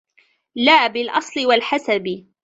لَا 0.55 0.87
بِالْأَصْلِ 0.87 1.39
وَالْحَسَبِ 1.45 2.25